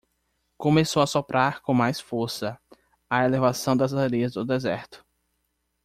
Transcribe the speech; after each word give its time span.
Começou 0.57 1.03
a 1.03 1.05
soprar 1.05 1.61
com 1.61 1.75
mais 1.75 1.99
força 1.99 2.59
a 3.07 3.23
elevação 3.23 3.77
das 3.77 3.93
areias 3.93 4.33
do 4.33 4.43
deserto. 4.43 5.05